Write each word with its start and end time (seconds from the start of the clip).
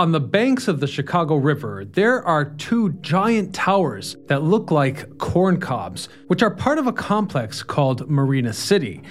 On 0.00 0.12
the 0.12 0.18
banks 0.18 0.66
of 0.66 0.80
the 0.80 0.86
Chicago 0.86 1.36
River, 1.36 1.84
there 1.84 2.26
are 2.26 2.46
two 2.46 2.88
giant 3.02 3.54
towers 3.54 4.16
that 4.28 4.42
look 4.42 4.70
like 4.70 5.18
corn 5.18 5.60
cobs, 5.60 6.08
which 6.28 6.42
are 6.42 6.50
part 6.50 6.78
of 6.78 6.86
a 6.86 6.92
complex 6.94 7.62
called 7.62 8.08
Marina 8.08 8.54
City. 8.54 9.02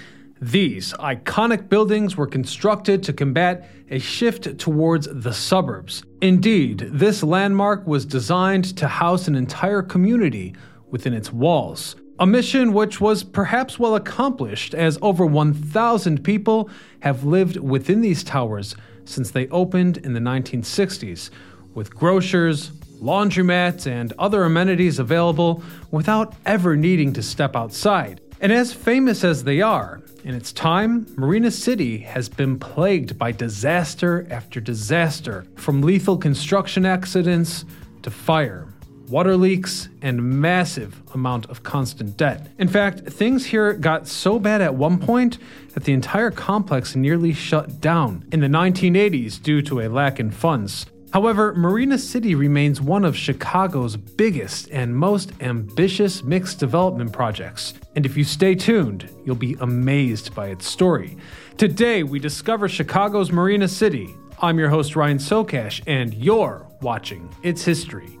These 0.42 0.92
iconic 0.94 1.68
buildings 1.68 2.16
were 2.16 2.26
constructed 2.26 3.04
to 3.04 3.12
combat 3.12 3.70
a 3.88 4.00
shift 4.00 4.58
towards 4.58 5.06
the 5.08 5.32
suburbs. 5.32 6.02
Indeed, 6.22 6.80
this 6.90 7.22
landmark 7.22 7.86
was 7.86 8.04
designed 8.04 8.76
to 8.76 8.88
house 8.88 9.28
an 9.28 9.36
entire 9.36 9.82
community 9.82 10.56
within 10.90 11.14
its 11.14 11.32
walls. 11.32 11.94
A 12.18 12.26
mission 12.26 12.72
which 12.72 13.00
was 13.00 13.22
perhaps 13.22 13.78
well 13.78 13.94
accomplished, 13.94 14.74
as 14.74 14.98
over 15.00 15.24
1,000 15.24 16.24
people 16.24 16.68
have 16.98 17.22
lived 17.22 17.58
within 17.58 18.00
these 18.00 18.24
towers 18.24 18.74
since 19.10 19.30
they 19.30 19.48
opened 19.48 19.98
in 19.98 20.12
the 20.12 20.20
1960s, 20.20 21.30
with 21.74 21.94
grocers, 21.94 22.70
laundromats, 23.00 23.86
and 23.86 24.12
other 24.18 24.44
amenities 24.44 24.98
available 24.98 25.62
without 25.90 26.34
ever 26.46 26.76
needing 26.76 27.12
to 27.12 27.22
step 27.22 27.56
outside. 27.56 28.20
And 28.40 28.52
as 28.52 28.72
famous 28.72 29.22
as 29.24 29.44
they 29.44 29.60
are, 29.60 30.00
in 30.24 30.34
its 30.34 30.52
time, 30.52 31.06
Marina 31.16 31.50
City 31.50 31.98
has 31.98 32.28
been 32.28 32.58
plagued 32.58 33.18
by 33.18 33.32
disaster 33.32 34.26
after 34.30 34.60
disaster, 34.60 35.46
from 35.56 35.82
lethal 35.82 36.16
construction 36.16 36.84
accidents 36.84 37.64
to 38.02 38.10
fire, 38.10 38.66
water 39.10 39.36
leaks, 39.36 39.88
and 40.02 40.22
massive 40.40 41.02
amount 41.14 41.46
of 41.46 41.62
constant 41.62 42.16
debt. 42.16 42.48
In 42.58 42.68
fact, 42.68 43.00
things 43.00 43.46
here 43.46 43.72
got 43.72 44.06
so 44.06 44.38
bad 44.38 44.60
at 44.60 44.74
one 44.74 44.98
point 44.98 45.38
that 45.74 45.84
the 45.84 45.92
entire 45.92 46.30
complex 46.30 46.94
nearly 46.94 47.32
shut 47.32 47.80
down 47.80 48.24
in 48.30 48.40
the 48.40 48.46
1980s 48.46 49.42
due 49.42 49.62
to 49.62 49.80
a 49.80 49.88
lack 49.88 50.20
in 50.20 50.30
funds. 50.30 50.86
However, 51.12 51.54
Marina 51.54 51.98
City 51.98 52.36
remains 52.36 52.80
one 52.80 53.04
of 53.04 53.16
Chicago's 53.16 53.96
biggest 53.96 54.70
and 54.70 54.94
most 54.94 55.32
ambitious 55.40 56.22
mixed 56.22 56.60
development 56.60 57.12
projects. 57.12 57.74
And 57.96 58.06
if 58.06 58.16
you 58.16 58.22
stay 58.22 58.54
tuned, 58.54 59.10
you'll 59.24 59.34
be 59.34 59.56
amazed 59.60 60.32
by 60.36 60.48
its 60.48 60.68
story. 60.68 61.16
Today, 61.56 62.04
we 62.04 62.20
discover 62.20 62.68
Chicago's 62.68 63.32
Marina 63.32 63.66
City. 63.66 64.14
I'm 64.40 64.58
your 64.58 64.68
host, 64.68 64.94
Ryan 64.94 65.18
Sokash, 65.18 65.82
and 65.88 66.14
you're 66.14 66.64
watching 66.80 67.28
It's 67.42 67.64
History. 67.64 68.19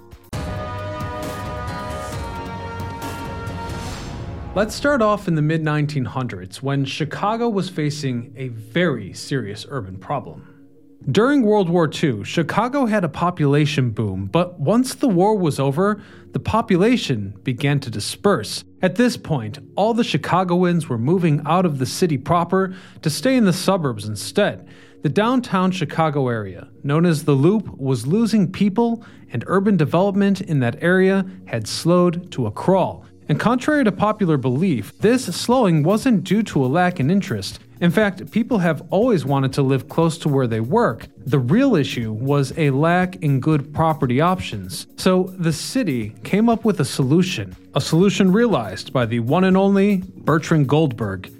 Let's 4.60 4.74
start 4.74 5.00
off 5.00 5.26
in 5.26 5.36
the 5.36 5.40
mid 5.40 5.62
1900s 5.62 6.60
when 6.60 6.84
Chicago 6.84 7.48
was 7.48 7.70
facing 7.70 8.34
a 8.36 8.48
very 8.48 9.14
serious 9.14 9.64
urban 9.70 9.96
problem. 9.96 10.68
During 11.10 11.40
World 11.40 11.70
War 11.70 11.90
II, 11.90 12.24
Chicago 12.24 12.84
had 12.84 13.02
a 13.02 13.08
population 13.08 13.88
boom, 13.88 14.26
but 14.26 14.60
once 14.60 14.94
the 14.94 15.08
war 15.08 15.34
was 15.34 15.58
over, 15.58 16.02
the 16.32 16.40
population 16.40 17.32
began 17.42 17.80
to 17.80 17.90
disperse. 17.90 18.62
At 18.82 18.96
this 18.96 19.16
point, 19.16 19.58
all 19.76 19.94
the 19.94 20.04
Chicagoans 20.04 20.90
were 20.90 20.98
moving 20.98 21.40
out 21.46 21.64
of 21.64 21.78
the 21.78 21.86
city 21.86 22.18
proper 22.18 22.74
to 23.00 23.08
stay 23.08 23.36
in 23.36 23.46
the 23.46 23.54
suburbs 23.54 24.04
instead. 24.04 24.68
The 25.00 25.08
downtown 25.08 25.70
Chicago 25.70 26.28
area, 26.28 26.68
known 26.84 27.06
as 27.06 27.24
the 27.24 27.32
Loop, 27.32 27.66
was 27.78 28.06
losing 28.06 28.52
people, 28.52 29.06
and 29.32 29.42
urban 29.46 29.78
development 29.78 30.42
in 30.42 30.60
that 30.60 30.82
area 30.82 31.24
had 31.46 31.66
slowed 31.66 32.30
to 32.32 32.46
a 32.46 32.50
crawl. 32.50 33.06
And 33.30 33.38
contrary 33.38 33.84
to 33.84 33.92
popular 33.92 34.36
belief, 34.36 34.98
this 34.98 35.26
slowing 35.26 35.84
wasn't 35.84 36.24
due 36.24 36.42
to 36.42 36.64
a 36.64 36.66
lack 36.66 36.98
in 36.98 37.12
interest. 37.12 37.60
In 37.80 37.92
fact, 37.92 38.32
people 38.32 38.58
have 38.58 38.82
always 38.90 39.24
wanted 39.24 39.52
to 39.52 39.62
live 39.62 39.88
close 39.88 40.18
to 40.18 40.28
where 40.28 40.48
they 40.48 40.58
work. 40.58 41.06
The 41.16 41.38
real 41.38 41.76
issue 41.76 42.10
was 42.10 42.52
a 42.58 42.70
lack 42.70 43.14
in 43.22 43.38
good 43.38 43.72
property 43.72 44.20
options. 44.20 44.88
So 44.96 45.32
the 45.38 45.52
city 45.52 46.12
came 46.24 46.48
up 46.48 46.64
with 46.64 46.80
a 46.80 46.84
solution, 46.84 47.54
a 47.76 47.80
solution 47.80 48.32
realized 48.32 48.92
by 48.92 49.06
the 49.06 49.20
one 49.20 49.44
and 49.44 49.56
only 49.56 50.02
Bertrand 50.16 50.68
Goldberg. 50.68 51.32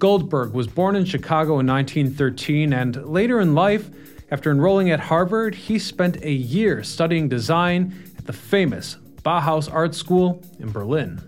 Goldberg 0.00 0.52
was 0.52 0.66
born 0.66 0.96
in 0.96 1.04
Chicago 1.04 1.60
in 1.60 1.66
1913 1.68 2.72
and 2.72 3.06
later 3.06 3.38
in 3.38 3.54
life, 3.54 3.88
after 4.32 4.50
enrolling 4.50 4.90
at 4.90 4.98
Harvard, 4.98 5.54
he 5.54 5.78
spent 5.78 6.24
a 6.24 6.32
year 6.32 6.82
studying 6.82 7.28
design 7.28 7.94
at 8.18 8.26
the 8.26 8.32
famous 8.32 8.96
Bauhaus 9.22 9.72
Art 9.72 9.94
School 9.94 10.42
in 10.58 10.72
Berlin. 10.72 11.22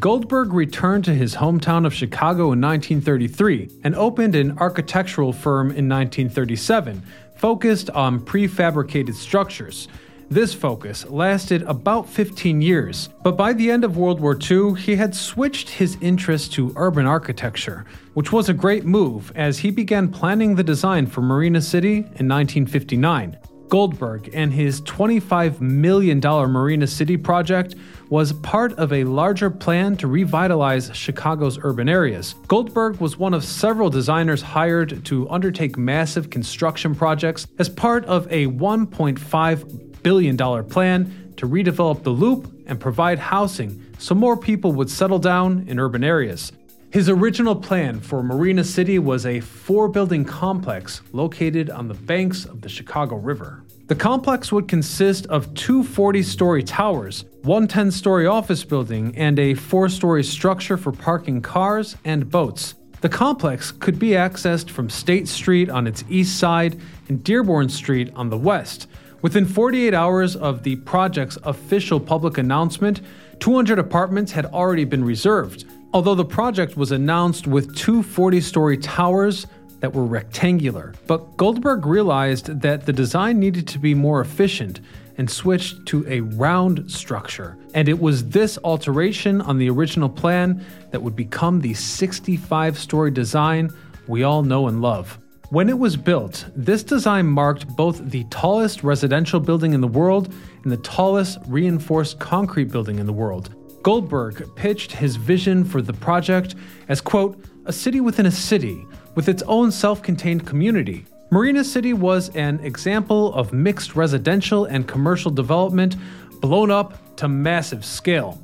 Goldberg 0.00 0.54
returned 0.54 1.04
to 1.04 1.14
his 1.14 1.34
hometown 1.34 1.84
of 1.84 1.92
Chicago 1.92 2.52
in 2.52 2.60
1933 2.62 3.68
and 3.84 3.94
opened 3.94 4.34
an 4.34 4.56
architectural 4.58 5.34
firm 5.34 5.66
in 5.66 5.86
1937 5.86 7.02
focused 7.36 7.90
on 7.90 8.20
prefabricated 8.20 9.14
structures. 9.14 9.88
This 10.30 10.54
focus 10.54 11.04
lasted 11.10 11.60
about 11.64 12.08
15 12.08 12.62
years, 12.62 13.10
but 13.22 13.36
by 13.36 13.52
the 13.52 13.70
end 13.70 13.84
of 13.84 13.98
World 13.98 14.18
War 14.18 14.38
II, 14.50 14.80
he 14.80 14.96
had 14.96 15.14
switched 15.14 15.68
his 15.68 15.98
interest 16.00 16.54
to 16.54 16.72
urban 16.74 17.04
architecture, 17.04 17.84
which 18.14 18.32
was 18.32 18.48
a 18.48 18.54
great 18.54 18.86
move 18.86 19.30
as 19.34 19.58
he 19.58 19.70
began 19.70 20.08
planning 20.08 20.54
the 20.54 20.64
design 20.64 21.06
for 21.06 21.20
Marina 21.20 21.60
City 21.60 21.96
in 21.96 22.28
1959. 22.28 23.36
Goldberg 23.72 24.28
and 24.34 24.52
his 24.52 24.82
$25 24.82 25.62
million 25.62 26.20
Marina 26.20 26.86
City 26.86 27.16
project 27.16 27.74
was 28.10 28.34
part 28.34 28.74
of 28.74 28.92
a 28.92 29.04
larger 29.04 29.48
plan 29.48 29.96
to 29.96 30.06
revitalize 30.06 30.94
Chicago's 30.94 31.58
urban 31.62 31.88
areas. 31.88 32.34
Goldberg 32.48 33.00
was 33.00 33.16
one 33.16 33.32
of 33.32 33.42
several 33.42 33.88
designers 33.88 34.42
hired 34.42 35.02
to 35.06 35.26
undertake 35.30 35.78
massive 35.78 36.28
construction 36.28 36.94
projects 36.94 37.46
as 37.58 37.70
part 37.70 38.04
of 38.04 38.30
a 38.30 38.46
$1.5 38.48 40.02
billion 40.02 40.36
plan 40.66 41.32
to 41.38 41.48
redevelop 41.48 42.02
the 42.02 42.10
loop 42.10 42.52
and 42.66 42.78
provide 42.78 43.18
housing 43.18 43.82
so 43.96 44.14
more 44.14 44.36
people 44.36 44.72
would 44.72 44.90
settle 44.90 45.18
down 45.18 45.64
in 45.66 45.80
urban 45.80 46.04
areas. 46.04 46.52
His 46.92 47.08
original 47.08 47.56
plan 47.56 48.00
for 48.00 48.22
Marina 48.22 48.62
City 48.62 48.98
was 48.98 49.24
a 49.24 49.40
four 49.40 49.88
building 49.88 50.26
complex 50.26 51.00
located 51.12 51.70
on 51.70 51.88
the 51.88 51.94
banks 51.94 52.44
of 52.44 52.60
the 52.60 52.68
Chicago 52.68 53.16
River. 53.16 53.64
The 53.86 53.94
complex 53.94 54.52
would 54.52 54.68
consist 54.68 55.24
of 55.28 55.54
two 55.54 55.84
40 55.84 56.22
story 56.22 56.62
towers, 56.62 57.24
one 57.44 57.66
10 57.66 57.90
story 57.92 58.26
office 58.26 58.62
building, 58.62 59.16
and 59.16 59.38
a 59.38 59.54
four 59.54 59.88
story 59.88 60.22
structure 60.22 60.76
for 60.76 60.92
parking 60.92 61.40
cars 61.40 61.96
and 62.04 62.28
boats. 62.28 62.74
The 63.00 63.08
complex 63.08 63.72
could 63.72 63.98
be 63.98 64.10
accessed 64.10 64.68
from 64.68 64.90
State 64.90 65.28
Street 65.28 65.70
on 65.70 65.86
its 65.86 66.04
east 66.10 66.38
side 66.38 66.78
and 67.08 67.24
Dearborn 67.24 67.70
Street 67.70 68.12
on 68.14 68.28
the 68.28 68.36
west. 68.36 68.86
Within 69.22 69.46
48 69.46 69.94
hours 69.94 70.36
of 70.36 70.62
the 70.62 70.76
project's 70.76 71.38
official 71.44 71.98
public 71.98 72.36
announcement, 72.36 73.00
200 73.38 73.78
apartments 73.78 74.32
had 74.32 74.44
already 74.44 74.84
been 74.84 75.02
reserved. 75.02 75.64
Although 75.94 76.14
the 76.14 76.24
project 76.24 76.74
was 76.74 76.90
announced 76.90 77.46
with 77.46 77.76
two 77.76 78.02
40 78.02 78.40
story 78.40 78.78
towers 78.78 79.46
that 79.80 79.92
were 79.92 80.06
rectangular, 80.06 80.94
but 81.06 81.36
Goldberg 81.36 81.84
realized 81.84 82.46
that 82.62 82.86
the 82.86 82.94
design 82.94 83.38
needed 83.38 83.68
to 83.68 83.78
be 83.78 83.94
more 83.94 84.22
efficient 84.22 84.80
and 85.18 85.30
switched 85.30 85.84
to 85.86 86.06
a 86.08 86.20
round 86.20 86.90
structure. 86.90 87.58
And 87.74 87.90
it 87.90 88.00
was 88.00 88.30
this 88.30 88.58
alteration 88.64 89.42
on 89.42 89.58
the 89.58 89.68
original 89.68 90.08
plan 90.08 90.64
that 90.92 91.02
would 91.02 91.14
become 91.14 91.60
the 91.60 91.74
65 91.74 92.78
story 92.78 93.10
design 93.10 93.70
we 94.08 94.22
all 94.22 94.42
know 94.42 94.68
and 94.68 94.80
love. 94.80 95.18
When 95.50 95.68
it 95.68 95.78
was 95.78 95.98
built, 95.98 96.46
this 96.56 96.82
design 96.82 97.26
marked 97.26 97.68
both 97.76 98.02
the 98.10 98.24
tallest 98.30 98.82
residential 98.82 99.40
building 99.40 99.74
in 99.74 99.82
the 99.82 99.88
world 99.88 100.32
and 100.62 100.72
the 100.72 100.78
tallest 100.78 101.38
reinforced 101.46 102.18
concrete 102.18 102.72
building 102.72 102.98
in 102.98 103.04
the 103.04 103.12
world. 103.12 103.54
Goldberg 103.82 104.54
pitched 104.54 104.92
his 104.92 105.16
vision 105.16 105.64
for 105.64 105.82
the 105.82 105.92
project 105.92 106.54
as, 106.88 107.00
quote, 107.00 107.38
a 107.66 107.72
city 107.72 108.00
within 108.00 108.26
a 108.26 108.30
city 108.30 108.86
with 109.14 109.28
its 109.28 109.42
own 109.42 109.70
self 109.72 110.02
contained 110.02 110.46
community. 110.46 111.04
Marina 111.30 111.64
City 111.64 111.92
was 111.92 112.28
an 112.36 112.60
example 112.60 113.32
of 113.34 113.52
mixed 113.52 113.96
residential 113.96 114.66
and 114.66 114.86
commercial 114.86 115.30
development 115.30 115.96
blown 116.40 116.70
up 116.70 117.16
to 117.16 117.26
massive 117.26 117.84
scale. 117.84 118.40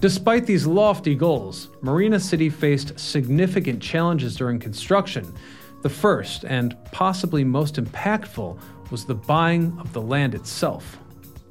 Despite 0.00 0.46
these 0.46 0.66
lofty 0.66 1.14
goals, 1.14 1.68
Marina 1.82 2.18
City 2.18 2.48
faced 2.50 2.98
significant 2.98 3.82
challenges 3.82 4.36
during 4.36 4.58
construction. 4.58 5.34
The 5.82 5.88
first, 5.90 6.44
and 6.44 6.76
possibly 6.92 7.44
most 7.44 7.76
impactful, 7.76 8.58
was 8.90 9.04
the 9.04 9.14
buying 9.14 9.76
of 9.78 9.92
the 9.92 10.00
land 10.00 10.34
itself. 10.34 10.98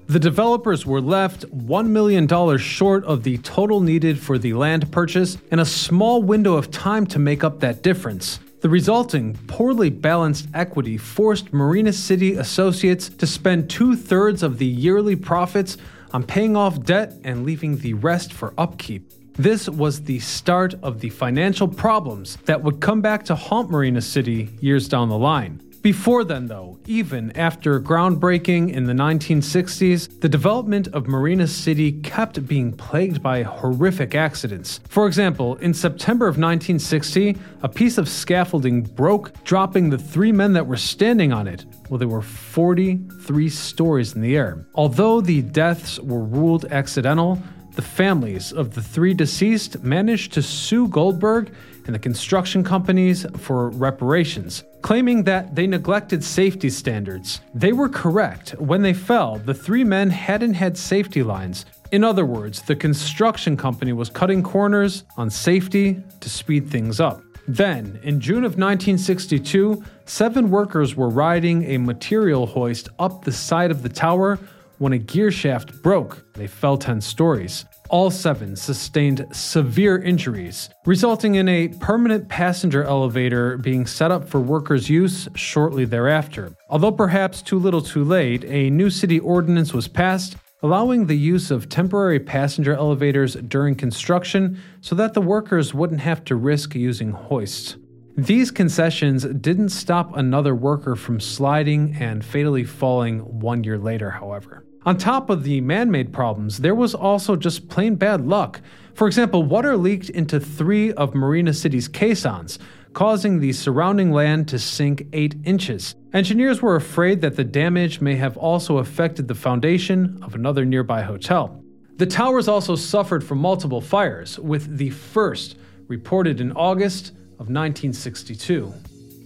The 0.08 0.20
developers 0.20 0.86
were 0.86 1.02
left 1.02 1.50
$1 1.50 1.88
million 1.88 2.28
short 2.58 3.06
of 3.06 3.24
the 3.24 3.38
total 3.40 3.80
needed 3.80 4.20
for 4.20 4.38
the 4.38 4.54
land 4.54 4.92
purchase 4.92 5.38
and 5.50 5.62
a 5.62 5.66
small 5.66 6.22
window 6.22 6.56
of 6.56 6.72
time 6.72 7.06
to 7.08 7.20
make 7.20 7.44
up 7.44 7.62
that 7.62 7.82
difference. 7.82 8.40
The 8.60 8.70
resulting 8.70 9.36
poorly 9.48 9.90
balanced 9.90 10.48
equity 10.54 10.98
forced 10.98 11.54
Marina 11.54 11.94
City 11.94 12.36
associates 12.36 13.10
to 13.10 13.26
spend 13.26 13.70
two 13.70 13.96
thirds 13.96 14.44
of 14.44 14.58
the 14.58 14.66
yearly 14.66 15.16
profits 15.16 15.78
on 16.12 16.24
paying 16.24 16.56
off 16.56 16.84
debt 16.84 17.14
and 17.24 17.46
leaving 17.46 17.78
the 17.78 17.94
rest 17.96 18.34
for 18.34 18.54
upkeep. 18.58 19.12
This 19.34 19.68
was 19.68 20.04
the 20.04 20.20
start 20.20 20.76
of 20.84 21.00
the 21.00 21.10
financial 21.10 21.68
problems 21.68 22.38
that 22.46 22.62
would 22.62 22.82
come 22.82 23.02
back 23.02 23.26
to 23.26 23.36
haunt 23.36 23.72
Marina 23.72 24.02
City 24.02 24.50
years 24.62 24.88
down 24.88 25.10
the 25.10 25.18
line. 25.18 25.62
Before 25.83 26.24
then, 26.24 26.47
though, 26.47 26.80
even 26.85 27.35
after 27.35 27.77
groundbreaking 27.77 28.71
in 28.71 28.85
the 28.85 28.94
1960s, 28.94 30.21
the 30.21 30.30
development 30.30 30.88
of 30.88 31.07
Marina 31.07 31.45
City 31.45 31.91
kept 31.91 32.47
being 32.47 32.71
plagued 32.71 33.21
by 33.21 33.44
horrific 33.44 34.15
accidents. 34.15 34.80
For 34.88 35.06
example, 35.07 35.57
in 35.57 35.74
September 35.74 36.25
of 36.27 36.38
1960, 36.38 37.38
a 37.63 37.68
piece 37.68 37.97
of 37.97 38.07
scaffolding 38.07 38.83
broke, 38.83 39.33
dropping 39.44 39.89
the 39.89 39.97
three 39.97 40.31
men 40.31 40.53
that 40.53 40.65
were 40.65 40.77
standing 40.77 41.33
on 41.33 41.50
it. 41.50 41.65
Well, 41.89 41.97
they 41.97 42.06
were 42.06 42.21
43 42.21 43.50
stories 43.50 44.15
in 44.15 44.21
the 44.21 44.38
air. 44.38 44.65
Although 44.75 45.19
the 45.19 45.41
deaths 45.41 46.00
were 46.00 46.24
ruled 46.24 46.63
accidental, 46.71 47.44
the 47.75 47.81
families 47.81 48.53
of 48.53 48.74
the 48.74 48.81
three 48.81 49.13
deceased 49.13 49.83
managed 49.83 50.31
to 50.33 50.41
sue 50.41 50.88
Goldberg 50.88 51.51
and 51.85 51.95
the 51.95 52.00
construction 52.00 52.63
companies 52.63 53.25
for 53.38 53.69
reparations, 53.69 54.63
claiming 54.81 55.24
that 55.24 55.56
they 55.56 55.68
neglected 55.68 56.24
safety 56.24 56.69
standards. 56.69 57.41
They 57.53 57.74
were 57.74 57.89
correct. 57.89 58.51
When 58.59 58.81
they 58.81 58.94
fell, 58.94 59.38
the 59.38 59.53
three 59.53 59.83
men 59.83 60.09
hadn't 60.09 60.53
had 60.53 60.77
safety 60.77 61.24
lines. 61.24 61.65
In 61.91 62.03
other 62.03 62.25
words, 62.25 62.62
the 62.62 62.75
construction 62.75 63.56
company 63.56 63.94
was 63.94 64.09
cutting 64.09 64.41
corners 64.44 65.03
on 65.18 65.30
safety 65.30 66.01
to 66.21 66.30
speed 66.30 66.69
things 66.69 67.00
up. 67.00 67.21
Then, 67.47 68.00
in 68.03 68.21
June 68.21 68.45
of 68.45 68.53
1962, 68.53 69.83
seven 70.06 70.50
workers 70.50 70.95
were 70.95 71.09
riding 71.09 71.63
a 71.65 71.77
material 71.77 72.45
hoist 72.45 72.89
up 73.00 73.25
the 73.25 73.31
side 73.31 73.69
of 73.69 73.83
the 73.83 73.89
tower 73.89 74.39
when 74.77 74.94
a 74.94 74.97
gear 74.97 75.30
shaft 75.30 75.81
broke. 75.83 76.25
They 76.33 76.47
fell 76.47 76.77
10 76.77 77.01
stories 77.01 77.65
all 77.94 78.10
seven 78.10 78.56
sustained 78.56 79.24
severe 79.31 80.00
injuries, 80.00 80.68
resulting 80.88 81.36
in 81.36 81.48
a 81.48 81.68
permanent 81.80 82.28
passenger 82.28 82.84
elevator 82.84 83.56
being 83.60 83.86
set 83.86 84.10
up 84.10 84.28
for 84.28 84.40
workers' 84.40 84.90
use 84.90 85.30
shortly 85.36 85.86
thereafter. 85.86 86.56
Although 86.72 86.94
perhaps 86.94 87.44
too 87.44 87.60
little 87.60 87.84
too 87.84 88.04
late, 88.04 88.45
a 88.45 88.72
new 88.72 88.90
city 88.90 89.19
ordinance 89.19 89.75
was 89.75 89.88
passed 89.88 90.36
allowing 90.63 91.06
the 91.06 91.18
use 91.18 91.51
of 91.51 91.69
temporary 91.69 92.19
passenger 92.19 92.74
elevators 92.74 93.36
during 93.36 93.75
construction 93.75 94.60
so 94.81 94.95
that 94.95 95.13
the 95.13 95.22
workers 95.22 95.74
wouldn't 95.74 96.00
have 96.01 96.24
to 96.24 96.36
risk 96.36 96.74
using 96.74 97.12
hoists. 97.12 97.75
These 98.18 98.50
concessions 98.50 99.24
didn't 99.25 99.69
stop 99.69 100.18
another 100.18 100.56
worker 100.56 100.95
from 100.95 101.19
sliding 101.19 101.95
and 102.00 102.25
fatally 102.25 102.63
falling 102.63 103.19
one 103.19 103.63
year 103.63 103.78
later, 103.78 104.10
however. 104.10 104.66
On 104.85 104.97
top 104.97 105.30
of 105.30 105.44
the 105.44 105.62
man 105.62 105.91
made 105.91 106.12
problems, 106.12 106.57
there 106.57 106.75
was 106.75 106.94
also 106.94 107.38
just 107.38 107.69
plain 107.69 107.95
bad 107.95 108.25
luck. 108.25 108.59
For 108.95 109.07
example, 109.07 109.44
water 109.44 109.77
leaked 109.77 110.09
into 110.09 110.39
three 110.39 110.91
of 110.94 111.15
Marina 111.15 111.53
City's 111.53 111.88
caissons, 111.88 112.59
causing 112.91 113.39
the 113.39 113.53
surrounding 113.53 114.12
land 114.12 114.50
to 114.50 114.59
sink 114.59 115.07
8 115.13 115.35
inches. 115.45 115.95
Engineers 116.13 116.62
were 116.62 116.75
afraid 116.75 117.21
that 117.21 117.38
the 117.38 117.45
damage 117.45 118.01
may 118.01 118.15
have 118.15 118.35
also 118.35 118.77
affected 118.77 119.27
the 119.27 119.35
foundation 119.35 120.19
of 120.21 120.35
another 120.35 120.65
nearby 120.65 121.01
hotel. 121.01 121.63
The 121.95 122.06
towers 122.06 122.47
also 122.50 122.75
suffered 122.75 123.24
from 123.24 123.38
multiple 123.38 123.81
fires, 123.81 124.38
with 124.38 124.77
the 124.77 124.89
first 124.89 125.57
reported 125.88 126.41
in 126.41 126.51
August 126.51 127.09
of 127.39 127.50
1962. 127.50 128.74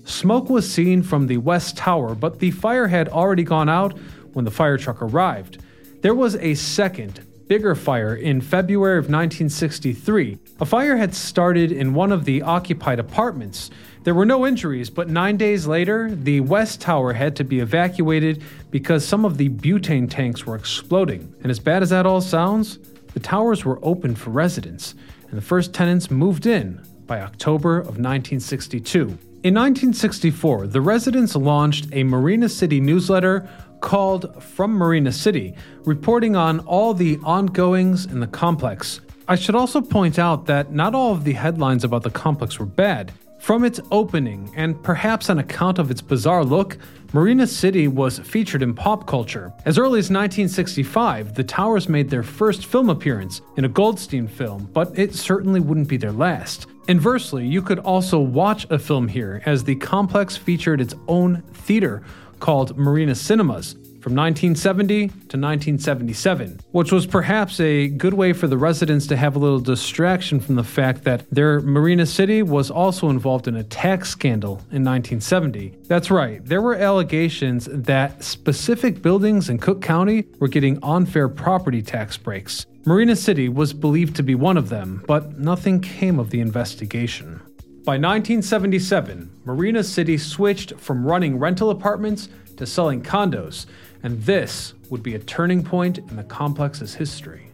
Smoke 0.05 0.49
was 0.49 0.71
seen 0.71 1.03
from 1.03 1.27
the 1.27 1.37
west 1.37 1.75
tower, 1.75 2.15
but 2.15 2.39
the 2.39 2.51
fire 2.51 2.87
had 2.87 3.09
already 3.09 3.43
gone 3.43 3.67
out 3.67 3.99
when 4.37 4.45
the 4.45 4.51
fire 4.51 4.77
truck 4.77 5.01
arrived. 5.01 5.57
There 6.01 6.13
was 6.13 6.35
a 6.35 6.53
second, 6.53 7.25
bigger 7.47 7.73
fire 7.73 8.13
in 8.13 8.39
February 8.39 8.99
of 8.99 9.05
1963. 9.05 10.37
A 10.59 10.65
fire 10.65 10.95
had 10.95 11.15
started 11.15 11.71
in 11.71 11.95
one 11.95 12.11
of 12.11 12.23
the 12.23 12.43
occupied 12.43 12.99
apartments. 12.99 13.71
There 14.03 14.13
were 14.13 14.27
no 14.27 14.45
injuries, 14.45 14.91
but 14.91 15.09
nine 15.09 15.37
days 15.37 15.65
later, 15.65 16.13
the 16.13 16.41
West 16.41 16.81
Tower 16.81 17.13
had 17.13 17.35
to 17.37 17.43
be 17.43 17.59
evacuated 17.61 18.43
because 18.69 19.03
some 19.03 19.25
of 19.25 19.37
the 19.37 19.49
butane 19.49 20.07
tanks 20.07 20.45
were 20.45 20.55
exploding. 20.55 21.33
And 21.41 21.49
as 21.49 21.57
bad 21.57 21.81
as 21.81 21.89
that 21.89 22.05
all 22.05 22.21
sounds, 22.21 22.77
the 23.15 23.19
towers 23.19 23.65
were 23.65 23.79
open 23.81 24.13
for 24.13 24.29
residents, 24.29 24.93
and 25.29 25.35
the 25.35 25.41
first 25.41 25.73
tenants 25.73 26.11
moved 26.11 26.45
in 26.45 26.85
by 27.07 27.21
October 27.21 27.79
of 27.79 27.97
1962. 27.97 29.17
In 29.43 29.53
1964, 29.53 30.67
the 30.67 30.81
residents 30.81 31.35
launched 31.35 31.87
a 31.93 32.03
Marina 32.03 32.49
City 32.49 32.81
newsletter 32.81 33.47
called 33.81 34.41
From 34.43 34.71
Marina 34.71 35.11
City, 35.11 35.55
reporting 35.85 36.35
on 36.35 36.59
all 36.61 36.93
the 36.93 37.17
ongoings 37.23 38.05
in 38.05 38.19
the 38.19 38.27
complex. 38.27 39.01
I 39.27 39.35
should 39.35 39.55
also 39.55 39.81
point 39.81 40.19
out 40.19 40.45
that 40.45 40.71
not 40.71 40.95
all 40.95 41.11
of 41.11 41.23
the 41.23 41.33
headlines 41.33 41.83
about 41.83 42.03
the 42.03 42.09
complex 42.09 42.59
were 42.59 42.65
bad. 42.65 43.11
From 43.39 43.63
its 43.63 43.79
opening, 43.91 44.51
and 44.55 44.81
perhaps 44.81 45.29
on 45.29 45.39
account 45.39 45.79
of 45.79 45.91
its 45.91 46.01
bizarre 46.01 46.43
look, 46.43 46.77
Marina 47.13 47.47
City 47.47 47.87
was 47.87 48.19
featured 48.19 48.61
in 48.61 48.73
pop 48.73 49.07
culture. 49.07 49.53
As 49.65 49.77
early 49.77 49.99
as 49.99 50.09
1965, 50.09 51.33
the 51.33 51.43
towers 51.43 51.87
made 51.87 52.09
their 52.09 52.23
first 52.23 52.65
film 52.65 52.89
appearance 52.89 53.41
in 53.55 53.63
a 53.63 53.69
Goldstein 53.69 54.27
film, 54.27 54.69
but 54.73 54.97
it 54.97 55.15
certainly 55.15 55.59
wouldn't 55.59 55.87
be 55.87 55.97
their 55.97 56.11
last. 56.11 56.67
Inversely, 56.87 57.45
you 57.45 57.61
could 57.61 57.79
also 57.79 58.19
watch 58.19 58.65
a 58.69 58.79
film 58.79 59.07
here, 59.07 59.41
as 59.45 59.63
the 59.63 59.75
complex 59.75 60.35
featured 60.35 60.81
its 60.81 60.95
own 61.07 61.43
theater 61.53 62.03
called 62.39 62.77
Marina 62.77 63.15
Cinemas 63.15 63.75
from 64.07 64.15
1970 64.15 65.07
to 65.07 65.13
1977, 65.37 66.61
which 66.71 66.93
was 66.93 67.05
perhaps 67.05 67.59
a 67.59 67.89
good 67.89 68.13
way 68.13 68.31
for 68.31 68.47
the 68.47 68.57
residents 68.57 69.05
to 69.07 69.17
have 69.17 69.35
a 69.35 69.39
little 69.39 69.59
distraction 69.59 70.39
from 70.39 70.55
the 70.55 70.63
fact 70.63 71.03
that 71.03 71.29
their 71.29 71.59
Marina 71.59 72.05
City 72.05 72.41
was 72.41 72.71
also 72.71 73.09
involved 73.09 73.49
in 73.49 73.57
a 73.57 73.63
tax 73.65 74.09
scandal 74.09 74.53
in 74.71 74.85
1970. 74.85 75.75
That's 75.87 76.09
right, 76.09 76.45
there 76.45 76.61
were 76.61 76.75
allegations 76.75 77.67
that 77.69 78.23
specific 78.23 79.01
buildings 79.01 79.49
in 79.49 79.57
Cook 79.57 79.81
County 79.81 80.25
were 80.39 80.47
getting 80.47 80.79
unfair 80.83 81.27
property 81.27 81.81
tax 81.81 82.15
breaks. 82.15 82.65
Marina 82.85 83.17
City 83.17 83.49
was 83.49 83.73
believed 83.73 84.15
to 84.15 84.23
be 84.23 84.35
one 84.35 84.55
of 84.55 84.69
them, 84.69 85.03
but 85.05 85.37
nothing 85.37 85.81
came 85.81 86.17
of 86.17 86.29
the 86.29 86.39
investigation. 86.39 87.41
By 87.87 87.93
1977, 87.93 89.43
Marina 89.45 89.81
City 89.81 90.17
switched 90.17 90.73
from 90.73 91.07
running 91.07 91.39
rental 91.39 91.69
apartments 91.69 92.27
to 92.57 92.65
selling 92.65 93.01
condos, 93.01 93.65
and 94.03 94.21
this 94.23 94.73
would 94.89 95.01
be 95.01 95.15
a 95.15 95.19
turning 95.19 95.63
point 95.63 95.99
in 95.99 96.17
the 96.17 96.25
complex's 96.25 96.95
history. 96.95 97.49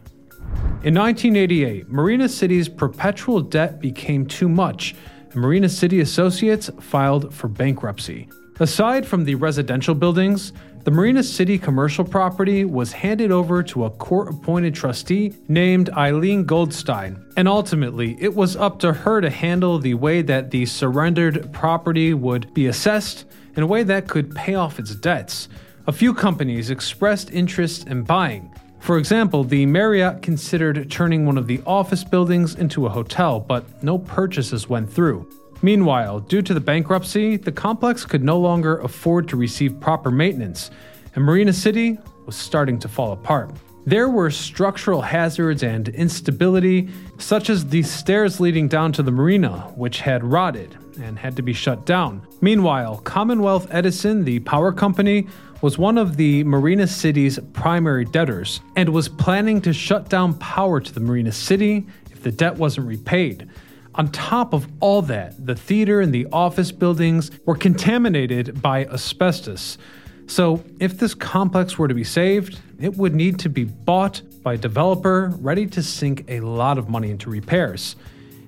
In 0.82 0.92
1988, 0.92 1.88
Marina 1.88 2.28
City's 2.28 2.68
perpetual 2.68 3.42
debt 3.42 3.78
became 3.78 4.26
too 4.26 4.48
much, 4.48 4.96
and 5.30 5.36
Marina 5.36 5.68
City 5.68 6.00
Associates 6.00 6.68
filed 6.80 7.32
for 7.32 7.46
bankruptcy. 7.46 8.28
Aside 8.58 9.06
from 9.06 9.26
the 9.26 9.36
residential 9.36 9.94
buildings, 9.94 10.52
the 10.84 10.90
Marina 10.90 11.22
City 11.22 11.58
commercial 11.58 12.04
property 12.04 12.66
was 12.66 12.92
handed 12.92 13.32
over 13.32 13.62
to 13.62 13.86
a 13.86 13.90
court 13.90 14.28
appointed 14.28 14.74
trustee 14.74 15.32
named 15.48 15.88
Eileen 15.90 16.44
Goldstein, 16.44 17.24
and 17.38 17.48
ultimately 17.48 18.18
it 18.20 18.34
was 18.34 18.54
up 18.54 18.78
to 18.80 18.92
her 18.92 19.22
to 19.22 19.30
handle 19.30 19.78
the 19.78 19.94
way 19.94 20.20
that 20.20 20.50
the 20.50 20.66
surrendered 20.66 21.50
property 21.54 22.12
would 22.12 22.52
be 22.52 22.66
assessed 22.66 23.24
in 23.56 23.62
a 23.62 23.66
way 23.66 23.82
that 23.82 24.08
could 24.08 24.34
pay 24.34 24.56
off 24.56 24.78
its 24.78 24.94
debts. 24.94 25.48
A 25.86 25.92
few 25.92 26.12
companies 26.12 26.68
expressed 26.68 27.30
interest 27.30 27.86
in 27.86 28.02
buying. 28.02 28.52
For 28.80 28.98
example, 28.98 29.42
the 29.42 29.64
Marriott 29.64 30.20
considered 30.20 30.90
turning 30.90 31.24
one 31.24 31.38
of 31.38 31.46
the 31.46 31.62
office 31.66 32.04
buildings 32.04 32.56
into 32.56 32.84
a 32.84 32.90
hotel, 32.90 33.40
but 33.40 33.82
no 33.82 33.96
purchases 33.96 34.68
went 34.68 34.92
through. 34.92 35.26
Meanwhile, 35.64 36.20
due 36.20 36.42
to 36.42 36.52
the 36.52 36.60
bankruptcy, 36.60 37.38
the 37.38 37.50
complex 37.50 38.04
could 38.04 38.22
no 38.22 38.38
longer 38.38 38.76
afford 38.80 39.28
to 39.28 39.36
receive 39.38 39.80
proper 39.80 40.10
maintenance, 40.10 40.70
and 41.14 41.24
Marina 41.24 41.54
City 41.54 41.96
was 42.26 42.36
starting 42.36 42.78
to 42.80 42.86
fall 42.86 43.12
apart. 43.12 43.50
There 43.86 44.10
were 44.10 44.30
structural 44.30 45.00
hazards 45.00 45.62
and 45.62 45.88
instability, 45.88 46.90
such 47.16 47.48
as 47.48 47.66
the 47.66 47.82
stairs 47.82 48.40
leading 48.40 48.68
down 48.68 48.92
to 48.92 49.02
the 49.02 49.10
marina, 49.10 49.72
which 49.74 50.00
had 50.00 50.22
rotted 50.22 50.76
and 51.00 51.18
had 51.18 51.34
to 51.36 51.42
be 51.42 51.54
shut 51.54 51.86
down. 51.86 52.26
Meanwhile, 52.42 52.98
Commonwealth 52.98 53.66
Edison, 53.70 54.22
the 54.22 54.40
power 54.40 54.70
company, 54.70 55.26
was 55.62 55.78
one 55.78 55.96
of 55.96 56.18
the 56.18 56.44
Marina 56.44 56.86
City's 56.86 57.38
primary 57.54 58.04
debtors 58.04 58.60
and 58.76 58.90
was 58.90 59.08
planning 59.08 59.62
to 59.62 59.72
shut 59.72 60.10
down 60.10 60.34
power 60.34 60.78
to 60.78 60.92
the 60.92 61.00
Marina 61.00 61.32
City 61.32 61.86
if 62.10 62.22
the 62.22 62.32
debt 62.32 62.56
wasn't 62.56 62.86
repaid. 62.86 63.48
On 63.96 64.08
top 64.08 64.52
of 64.52 64.66
all 64.80 65.02
that, 65.02 65.46
the 65.46 65.54
theater 65.54 66.00
and 66.00 66.12
the 66.12 66.26
office 66.32 66.72
buildings 66.72 67.30
were 67.46 67.54
contaminated 67.54 68.60
by 68.60 68.86
asbestos. 68.86 69.78
So, 70.26 70.64
if 70.80 70.98
this 70.98 71.14
complex 71.14 71.78
were 71.78 71.86
to 71.86 71.94
be 71.94 72.02
saved, 72.02 72.58
it 72.80 72.96
would 72.96 73.14
need 73.14 73.38
to 73.40 73.48
be 73.48 73.64
bought 73.64 74.22
by 74.42 74.54
a 74.54 74.58
developer 74.58 75.32
ready 75.38 75.66
to 75.66 75.82
sink 75.82 76.24
a 76.28 76.40
lot 76.40 76.78
of 76.78 76.88
money 76.88 77.10
into 77.10 77.30
repairs. 77.30 77.94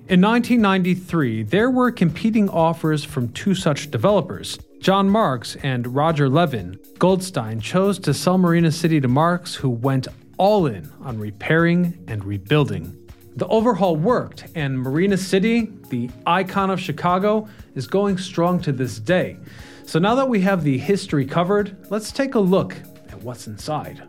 In 0.09 0.21
1993, 0.21 1.43
there 1.43 1.69
were 1.69 1.91
competing 1.91 2.49
offers 2.49 3.03
from 3.03 3.29
two 3.29 3.53
such 3.53 3.91
developers, 3.91 4.57
John 4.79 5.09
Marks 5.09 5.55
and 5.63 5.95
Roger 5.95 6.29
Levin. 6.29 6.79
Goldstein 6.97 7.59
chose 7.59 7.99
to 7.99 8.13
sell 8.13 8.37
Marina 8.37 8.71
City 8.71 8.99
to 8.99 9.07
Marks, 9.07 9.55
who 9.55 9.69
went 9.69 10.07
all 10.37 10.65
in 10.65 10.89
on 11.01 11.19
repairing 11.19 12.03
and 12.07 12.23
rebuilding. 12.23 13.06
The 13.37 13.45
overhaul 13.49 13.95
worked, 13.95 14.47
and 14.55 14.79
Marina 14.79 15.15
City, 15.15 15.71
the 15.89 16.09
icon 16.25 16.71
of 16.71 16.79
Chicago, 16.79 17.47
is 17.75 17.85
going 17.85 18.17
strong 18.17 18.59
to 18.61 18.71
this 18.71 18.97
day. 18.97 19.37
So 19.85 19.99
now 19.99 20.15
that 20.15 20.27
we 20.27 20.41
have 20.41 20.63
the 20.63 20.79
history 20.79 21.23
covered, 21.23 21.77
let's 21.91 22.11
take 22.11 22.33
a 22.33 22.39
look 22.39 22.75
at 23.09 23.21
what's 23.21 23.45
inside. 23.45 24.01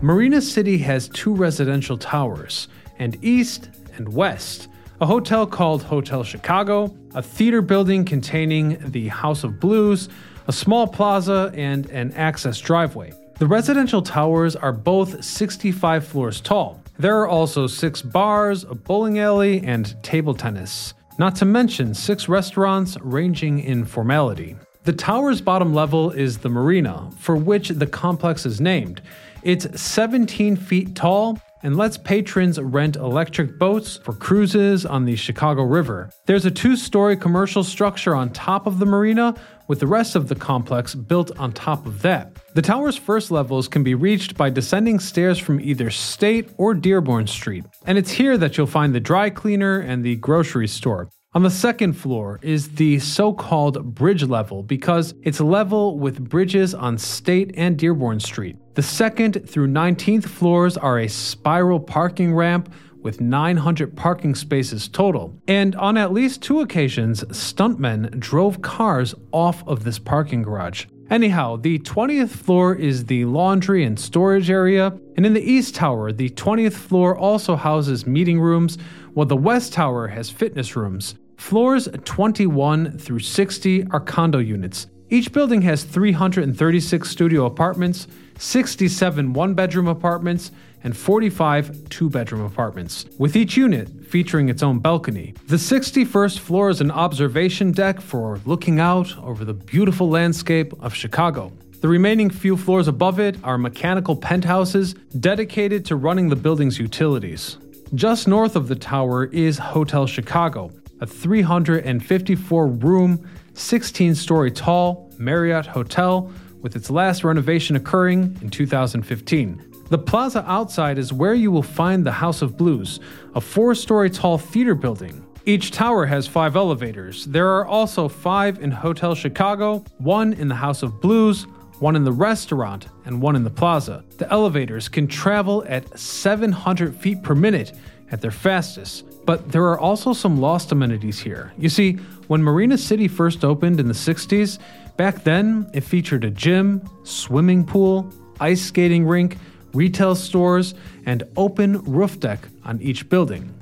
Marina 0.00 0.40
City 0.40 0.78
has 0.78 1.10
two 1.10 1.34
residential 1.34 1.98
towers, 1.98 2.68
and 2.98 3.22
east 3.22 3.68
and 3.96 4.10
west, 4.10 4.68
a 5.02 5.04
hotel 5.04 5.46
called 5.46 5.82
Hotel 5.82 6.24
Chicago, 6.24 6.96
a 7.14 7.20
theater 7.20 7.60
building 7.60 8.02
containing 8.02 8.78
the 8.92 9.08
House 9.08 9.44
of 9.44 9.60
Blues, 9.60 10.08
a 10.48 10.52
small 10.54 10.86
plaza, 10.86 11.52
and 11.54 11.84
an 11.90 12.12
access 12.12 12.58
driveway. 12.60 13.12
The 13.38 13.46
residential 13.46 14.00
towers 14.00 14.56
are 14.56 14.72
both 14.72 15.22
65 15.22 16.06
floors 16.06 16.40
tall. 16.40 16.80
There 16.96 17.18
are 17.20 17.28
also 17.28 17.66
six 17.66 18.02
bars, 18.02 18.62
a 18.62 18.74
bowling 18.74 19.18
alley, 19.18 19.60
and 19.64 20.00
table 20.04 20.32
tennis, 20.32 20.94
not 21.18 21.34
to 21.36 21.44
mention 21.44 21.92
six 21.92 22.28
restaurants 22.28 22.96
ranging 23.00 23.58
in 23.58 23.84
formality. 23.84 24.56
The 24.84 24.92
tower's 24.92 25.40
bottom 25.40 25.74
level 25.74 26.12
is 26.12 26.38
the 26.38 26.48
marina, 26.48 27.10
for 27.18 27.34
which 27.34 27.70
the 27.70 27.86
complex 27.86 28.46
is 28.46 28.60
named. 28.60 29.02
It's 29.42 29.80
17 29.80 30.54
feet 30.56 30.94
tall 30.94 31.40
and 31.64 31.76
lets 31.76 31.98
patrons 31.98 32.60
rent 32.60 32.94
electric 32.94 33.58
boats 33.58 33.96
for 33.96 34.12
cruises 34.12 34.86
on 34.86 35.04
the 35.04 35.16
Chicago 35.16 35.64
River. 35.64 36.10
There's 36.26 36.44
a 36.44 36.50
two 36.50 36.76
story 36.76 37.16
commercial 37.16 37.64
structure 37.64 38.14
on 38.14 38.30
top 38.30 38.68
of 38.68 38.78
the 38.78 38.86
marina, 38.86 39.34
with 39.66 39.80
the 39.80 39.86
rest 39.86 40.14
of 40.14 40.28
the 40.28 40.34
complex 40.34 40.94
built 40.94 41.36
on 41.38 41.50
top 41.50 41.86
of 41.86 42.02
that. 42.02 42.36
The 42.54 42.62
tower's 42.62 42.98
first 42.98 43.30
levels 43.30 43.66
can 43.66 43.82
be 43.82 43.94
reached 43.94 44.36
by 44.36 44.50
descending 44.50 45.00
stairs 45.00 45.38
from 45.38 45.58
either 45.58 45.90
State 45.90 46.50
or 46.58 46.74
Dearborn 46.74 47.26
Street, 47.26 47.64
and 47.86 47.96
it's 47.96 48.10
here 48.10 48.36
that 48.36 48.56
you'll 48.56 48.66
find 48.66 48.94
the 48.94 49.00
dry 49.00 49.30
cleaner 49.30 49.78
and 49.78 50.04
the 50.04 50.16
grocery 50.16 50.68
store. 50.68 51.08
On 51.34 51.42
the 51.42 51.50
second 51.50 51.94
floor 51.94 52.38
is 52.42 52.68
the 52.76 53.00
so 53.00 53.32
called 53.32 53.92
bridge 53.96 54.22
level 54.22 54.62
because 54.62 55.14
it's 55.24 55.40
level 55.40 55.98
with 55.98 56.28
bridges 56.28 56.74
on 56.74 56.96
State 56.96 57.50
and 57.56 57.76
Dearborn 57.76 58.20
Street. 58.20 58.56
The 58.74 58.84
second 58.84 59.48
through 59.48 59.66
19th 59.66 60.26
floors 60.26 60.76
are 60.76 61.00
a 61.00 61.08
spiral 61.08 61.80
parking 61.80 62.32
ramp 62.32 62.72
with 63.02 63.20
900 63.20 63.96
parking 63.96 64.36
spaces 64.36 64.86
total. 64.86 65.34
And 65.48 65.74
on 65.74 65.96
at 65.96 66.12
least 66.12 66.40
two 66.40 66.60
occasions, 66.60 67.24
stuntmen 67.24 68.16
drove 68.20 68.62
cars 68.62 69.12
off 69.32 69.66
of 69.66 69.82
this 69.82 69.98
parking 69.98 70.42
garage. 70.42 70.86
Anyhow, 71.10 71.56
the 71.56 71.80
20th 71.80 72.30
floor 72.30 72.76
is 72.76 73.06
the 73.06 73.24
laundry 73.24 73.84
and 73.84 73.98
storage 73.98 74.50
area, 74.50 74.96
and 75.16 75.26
in 75.26 75.34
the 75.34 75.42
East 75.42 75.74
Tower, 75.74 76.12
the 76.12 76.30
20th 76.30 76.74
floor 76.74 77.18
also 77.18 77.56
houses 77.56 78.06
meeting 78.06 78.40
rooms, 78.40 78.78
while 79.14 79.26
the 79.26 79.36
West 79.36 79.72
Tower 79.72 80.06
has 80.08 80.30
fitness 80.30 80.76
rooms. 80.76 81.16
Floors 81.36 81.88
21 82.04 82.98
through 82.98 83.18
60 83.18 83.86
are 83.90 84.00
condo 84.00 84.38
units. 84.38 84.86
Each 85.10 85.30
building 85.32 85.62
has 85.62 85.84
336 85.84 87.08
studio 87.08 87.44
apartments, 87.44 88.08
67 88.38 89.32
one 89.32 89.54
bedroom 89.54 89.86
apartments, 89.86 90.50
and 90.82 90.96
45 90.96 91.88
two 91.88 92.10
bedroom 92.10 92.42
apartments, 92.42 93.06
with 93.18 93.36
each 93.36 93.56
unit 93.56 93.88
featuring 94.06 94.48
its 94.48 94.62
own 94.62 94.78
balcony. 94.78 95.34
The 95.46 95.56
61st 95.56 96.38
floor 96.38 96.70
is 96.70 96.80
an 96.80 96.90
observation 96.90 97.72
deck 97.72 98.00
for 98.00 98.40
looking 98.44 98.80
out 98.80 99.16
over 99.18 99.44
the 99.44 99.54
beautiful 99.54 100.08
landscape 100.08 100.72
of 100.80 100.94
Chicago. 100.94 101.52
The 101.80 101.88
remaining 101.88 102.30
few 102.30 102.56
floors 102.56 102.88
above 102.88 103.20
it 103.20 103.36
are 103.44 103.58
mechanical 103.58 104.16
penthouses 104.16 104.94
dedicated 105.20 105.84
to 105.86 105.96
running 105.96 106.30
the 106.30 106.36
building's 106.36 106.78
utilities. 106.78 107.58
Just 107.94 108.26
north 108.26 108.56
of 108.56 108.68
the 108.68 108.74
tower 108.74 109.26
is 109.26 109.58
Hotel 109.58 110.06
Chicago, 110.06 110.72
a 111.00 111.06
354 111.06 112.66
room, 112.66 113.28
16 113.54 114.14
story 114.14 114.50
tall 114.50 115.10
Marriott 115.18 115.66
hotel 115.66 116.32
with 116.60 116.76
its 116.76 116.90
last 116.90 117.24
renovation 117.24 117.76
occurring 117.76 118.38
in 118.40 118.50
2015. 118.50 119.74
The 119.90 119.98
plaza 119.98 120.44
outside 120.50 120.98
is 120.98 121.12
where 121.12 121.34
you 121.34 121.50
will 121.50 121.62
find 121.62 122.04
the 122.04 122.12
House 122.12 122.40
of 122.40 122.56
Blues, 122.56 123.00
a 123.34 123.40
four 123.40 123.74
story 123.74 124.08
tall 124.08 124.38
theater 124.38 124.74
building. 124.74 125.24
Each 125.46 125.70
tower 125.70 126.06
has 126.06 126.26
five 126.26 126.56
elevators. 126.56 127.26
There 127.26 127.48
are 127.50 127.66
also 127.66 128.08
five 128.08 128.60
in 128.60 128.70
Hotel 128.70 129.14
Chicago, 129.14 129.84
one 129.98 130.32
in 130.32 130.48
the 130.48 130.54
House 130.54 130.82
of 130.82 131.02
Blues, 131.02 131.46
one 131.80 131.96
in 131.96 132.04
the 132.04 132.12
restaurant, 132.12 132.88
and 133.04 133.20
one 133.20 133.36
in 133.36 133.44
the 133.44 133.50
plaza. 133.50 134.02
The 134.16 134.30
elevators 134.32 134.88
can 134.88 135.06
travel 135.06 135.62
at 135.68 135.98
700 135.98 136.96
feet 136.96 137.22
per 137.22 137.34
minute 137.34 137.72
at 138.10 138.22
their 138.22 138.30
fastest, 138.30 139.04
but 139.26 139.52
there 139.52 139.64
are 139.64 139.78
also 139.78 140.12
some 140.12 140.40
lost 140.40 140.72
amenities 140.72 141.18
here. 141.18 141.52
You 141.58 141.68
see, 141.68 141.94
when 142.28 142.42
Marina 142.42 142.78
City 142.78 143.08
first 143.08 143.44
opened 143.44 143.80
in 143.80 143.88
the 143.88 143.94
60s, 143.94 144.58
back 144.96 145.24
then 145.24 145.70
it 145.72 145.82
featured 145.82 146.24
a 146.24 146.30
gym, 146.30 146.88
swimming 147.04 147.64
pool, 147.64 148.12
ice 148.40 148.62
skating 148.62 149.06
rink, 149.06 149.38
retail 149.72 150.14
stores, 150.14 150.74
and 151.06 151.22
open 151.36 151.82
roof 151.84 152.20
deck 152.20 152.48
on 152.64 152.80
each 152.80 153.08
building. 153.08 153.52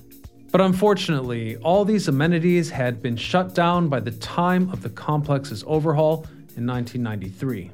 But 0.50 0.60
unfortunately, 0.60 1.56
all 1.56 1.84
these 1.84 2.08
amenities 2.08 2.70
had 2.70 3.02
been 3.02 3.16
shut 3.16 3.54
down 3.54 3.88
by 3.88 4.00
the 4.00 4.10
time 4.10 4.68
of 4.70 4.82
the 4.82 4.90
complex's 4.90 5.64
overhaul 5.66 6.26
in 6.56 6.66
1993. 6.66 7.70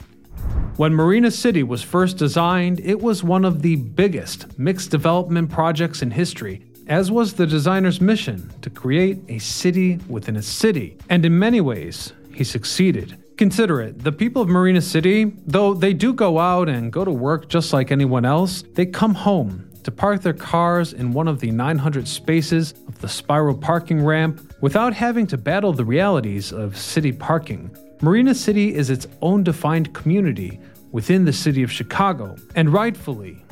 When 0.76 0.94
Marina 0.94 1.32
City 1.32 1.64
was 1.64 1.82
first 1.82 2.18
designed, 2.18 2.78
it 2.78 3.00
was 3.00 3.24
one 3.24 3.44
of 3.44 3.62
the 3.62 3.74
biggest 3.74 4.56
mixed 4.56 4.92
development 4.92 5.50
projects 5.50 6.02
in 6.02 6.12
history, 6.12 6.62
as 6.88 7.10
was 7.10 7.34
the 7.34 7.46
designer's 7.46 8.00
mission 8.00 8.50
to 8.62 8.70
create 8.70 9.18
a 9.28 9.38
city 9.38 10.00
within 10.08 10.36
a 10.36 10.42
city. 10.42 10.96
And 11.08 11.24
in 11.24 11.38
many 11.38 11.60
ways, 11.60 12.12
he 12.34 12.44
succeeded. 12.44 13.22
Consider 13.36 13.80
it 13.82 14.02
the 14.02 14.10
people 14.10 14.42
of 14.42 14.48
Marina 14.48 14.80
City, 14.80 15.32
though 15.46 15.74
they 15.74 15.92
do 15.92 16.12
go 16.12 16.38
out 16.38 16.68
and 16.68 16.92
go 16.92 17.04
to 17.04 17.10
work 17.10 17.48
just 17.48 17.72
like 17.72 17.92
anyone 17.92 18.24
else, 18.24 18.64
they 18.74 18.86
come 18.86 19.14
home 19.14 19.70
to 19.84 19.90
park 19.92 20.22
their 20.22 20.32
cars 20.32 20.92
in 20.92 21.12
one 21.12 21.28
of 21.28 21.40
the 21.40 21.50
900 21.50 22.08
spaces 22.08 22.74
of 22.88 23.00
the 23.00 23.08
spiral 23.08 23.56
parking 23.56 24.04
ramp 24.04 24.54
without 24.60 24.92
having 24.92 25.26
to 25.26 25.38
battle 25.38 25.72
the 25.72 25.84
realities 25.84 26.52
of 26.52 26.76
city 26.76 27.12
parking. 27.12 27.70
Marina 28.00 28.34
City 28.34 28.74
is 28.74 28.90
its 28.90 29.06
own 29.22 29.42
defined 29.42 29.94
community 29.94 30.60
within 30.92 31.24
the 31.24 31.32
city 31.32 31.62
of 31.62 31.70
Chicago, 31.70 32.36
and 32.54 32.72
rightfully 32.72 33.42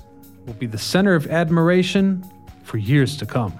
will 0.46 0.54
be 0.54 0.66
the 0.66 0.78
center 0.78 1.14
of 1.14 1.26
admiration 1.28 2.24
for 2.66 2.78
years 2.78 3.16
to 3.18 3.26
come. 3.26 3.56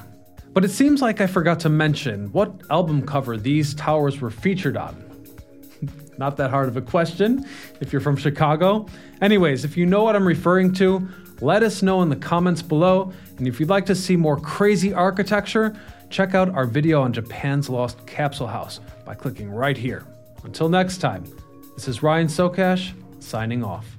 But 0.53 0.65
it 0.65 0.71
seems 0.71 1.01
like 1.01 1.21
I 1.21 1.27
forgot 1.27 1.61
to 1.61 1.69
mention 1.69 2.33
what 2.33 2.51
album 2.71 3.07
cover 3.07 3.37
these 3.37 3.75
towers 3.75 4.21
were 4.21 4.31
featured 4.31 4.77
on. 4.77 5.03
Not 6.19 6.37
that 6.39 6.51
hard 6.51 6.69
of 6.69 6.77
a 6.77 6.81
question 6.81 7.47
if 7.81 7.93
you're 7.93 8.01
from 8.01 8.17
Chicago. 8.17 8.87
Anyways, 9.21 9.65
if 9.65 9.77
you 9.77 9.87
know 9.87 10.03
what 10.03 10.17
I'm 10.17 10.27
referring 10.27 10.73
to, 10.75 11.07
let 11.41 11.63
us 11.63 11.83
know 11.83 12.03
in 12.03 12.09
the 12.09 12.17
comments 12.17 12.63
below. 12.63 13.13
And 13.37 13.47
if 13.47 13.61
you'd 13.61 13.69
like 13.69 13.87
to 13.87 13.95
see 13.95 14.17
more 14.17 14.39
crazy 14.41 14.95
architecture, 14.95 15.77
check 16.09 16.35
out 16.35 16.49
our 16.55 16.65
video 16.65 17.03
on 17.03 17.13
Japan's 17.13 17.69
Lost 17.69 18.05
Capsule 18.07 18.47
House 18.47 18.81
by 19.05 19.15
clicking 19.15 19.51
right 19.51 19.77
here. 19.77 20.07
Until 20.45 20.69
next 20.69 20.99
time, 20.99 21.25
this 21.75 21.87
is 21.89 22.03
Ryan 22.03 22.29
Sokash 22.29 22.93
signing 23.23 23.63
off. 23.63 23.96